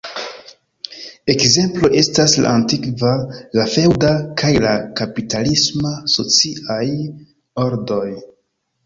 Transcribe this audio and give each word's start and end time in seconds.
Ekzemploj 1.33 1.89
estas 1.99 2.31
la 2.45 2.53
antikva, 2.59 3.11
la 3.59 3.65
feŭda, 3.73 4.09
kaj 4.43 4.49
la 4.65 4.71
kapitalisma 5.01 5.93
sociaj 6.15 6.81
ordoj. 7.67 8.03